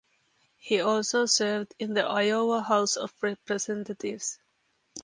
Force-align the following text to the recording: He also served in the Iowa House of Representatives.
He 0.57 0.79
also 0.79 1.27
served 1.27 1.75
in 1.77 1.93
the 1.93 2.03
Iowa 2.03 2.61
House 2.63 2.97
of 2.97 3.13
Representatives. 3.21 4.39